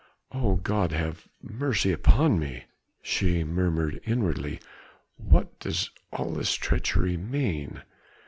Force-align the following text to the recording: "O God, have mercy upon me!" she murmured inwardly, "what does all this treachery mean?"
"O 0.31 0.55
God, 0.55 0.93
have 0.93 1.27
mercy 1.43 1.91
upon 1.91 2.39
me!" 2.39 2.63
she 3.03 3.43
murmured 3.43 4.01
inwardly, 4.03 4.59
"what 5.17 5.59
does 5.59 5.91
all 6.11 6.31
this 6.31 6.55
treachery 6.55 7.17
mean?" 7.17 7.83